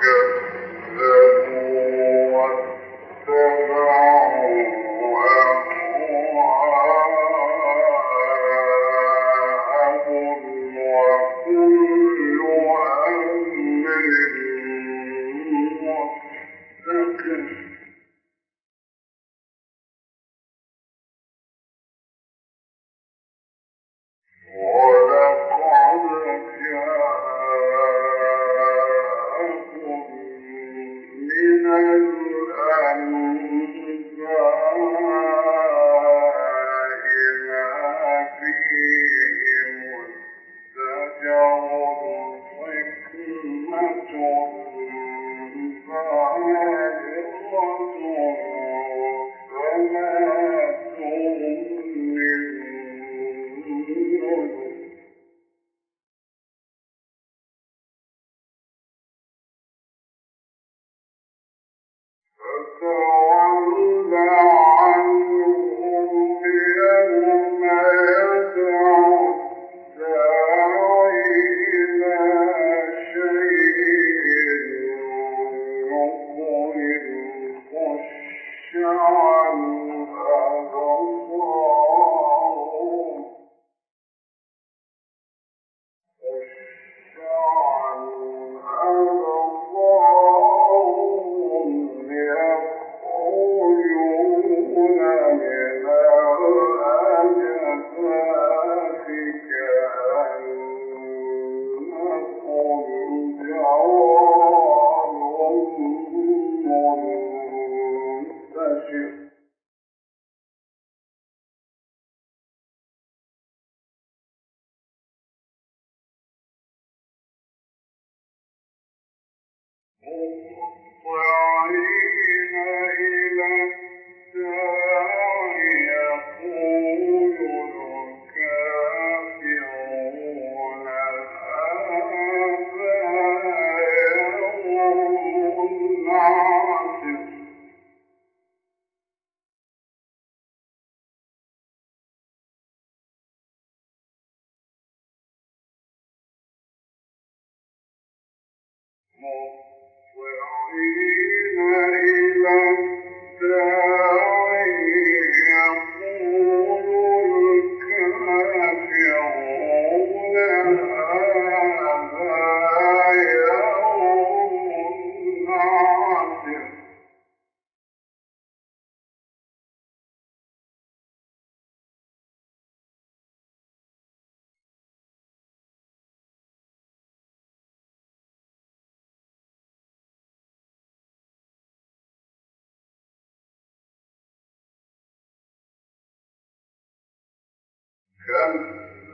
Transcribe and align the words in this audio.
good. 0.00 1.29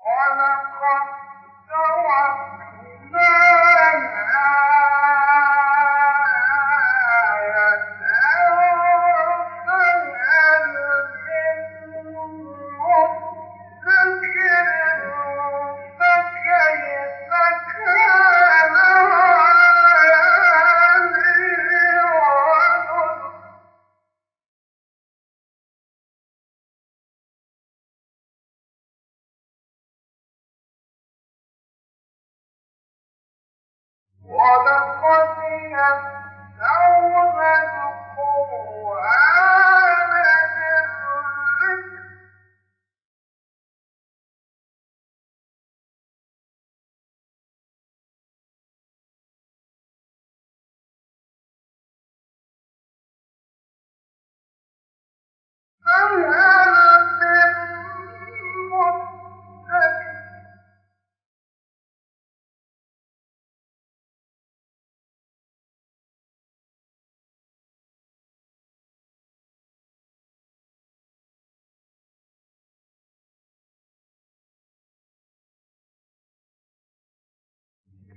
ولقد 0.09 1.05
تركنا 1.69 3.29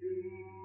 sing 0.00 0.61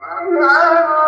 Amen. 0.00 1.07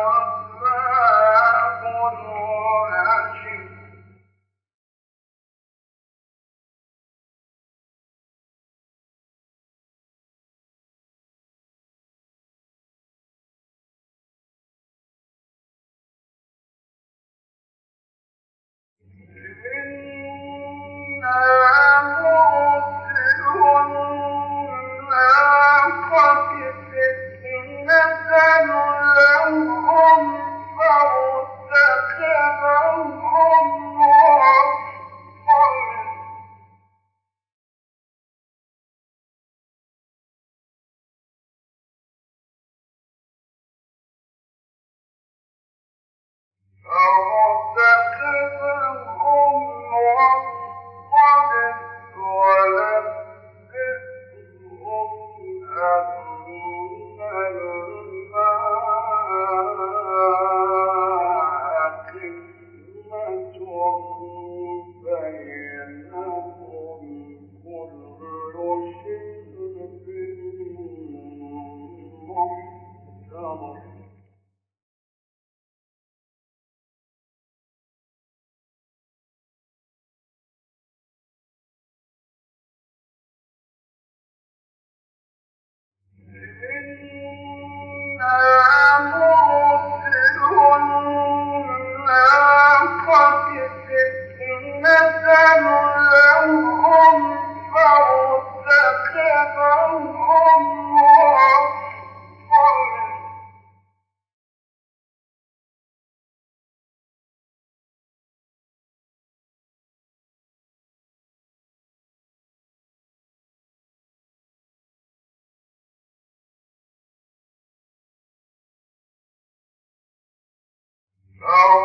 Now 121.41 121.80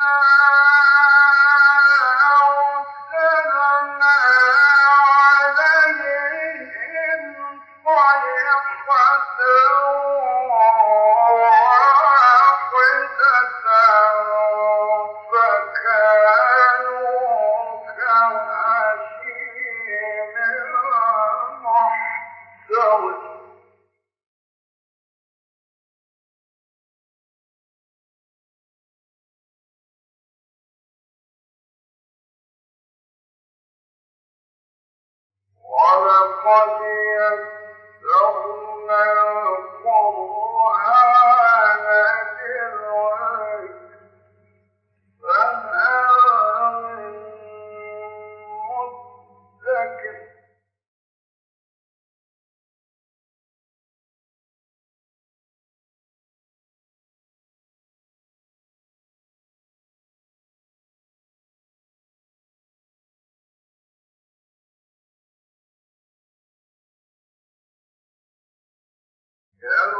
啊。 0.00 0.79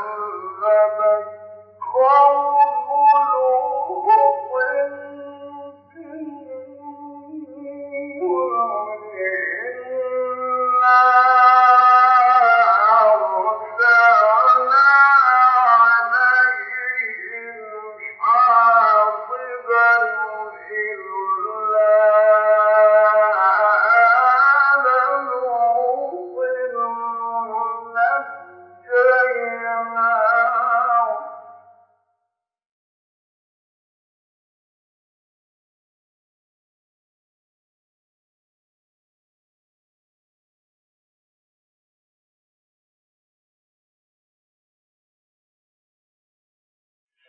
كذبت 0.00 1.26
قوم 1.94 2.79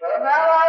Não, 0.01 0.19
não. 0.19 0.60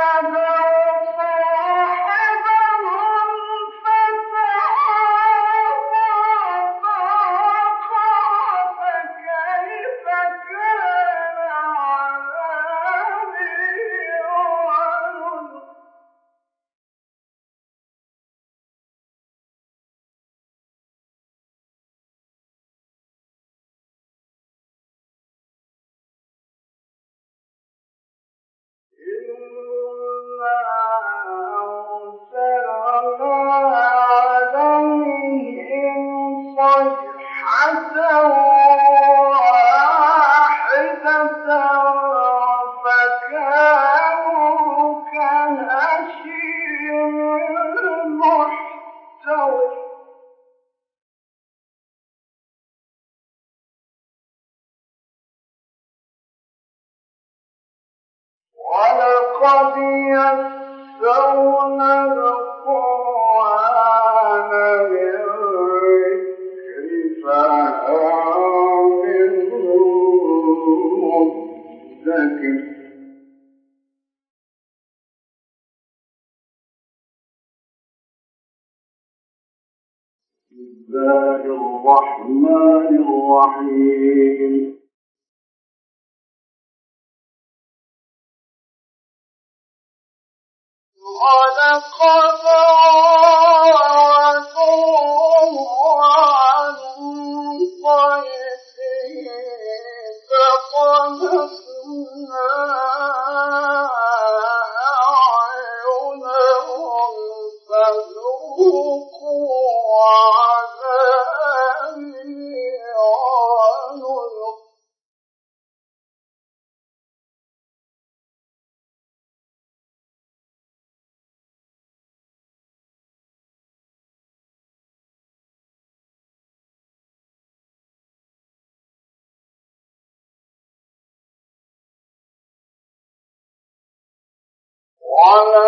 خَالِقٍ 91.81 92.22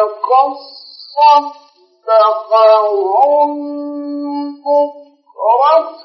ولقد 0.05 0.57
صدقهم 2.05 3.51
بكرة 4.65 6.05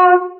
one. 0.00 0.39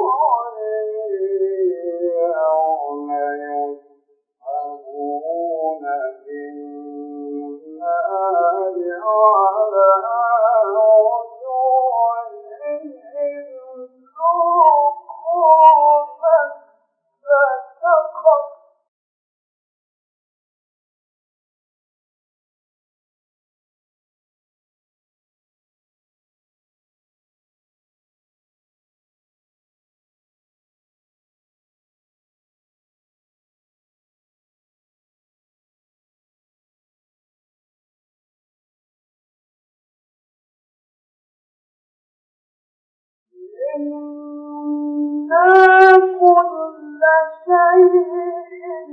كل 46.20 47.02
شيء 47.44 48.90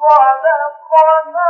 خلقناه 0.00 1.45